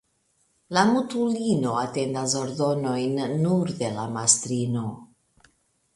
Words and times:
La 0.77 0.83
mutulino 0.91 1.75
atendas 1.83 2.35
ordonojn 2.41 3.15
nur 3.45 3.75
de 3.83 3.95
la 3.99 4.07
mastrino. 4.19 4.87